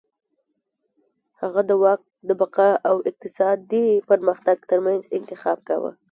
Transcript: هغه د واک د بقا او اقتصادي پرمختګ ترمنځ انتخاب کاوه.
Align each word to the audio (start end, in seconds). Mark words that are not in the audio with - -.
هغه 1.41 1.61
د 1.69 1.71
واک 1.83 2.01
د 2.27 2.29
بقا 2.41 2.69
او 2.89 2.95
اقتصادي 3.09 3.87
پرمختګ 4.09 4.57
ترمنځ 4.69 5.01
انتخاب 5.17 5.57
کاوه. 5.67 5.91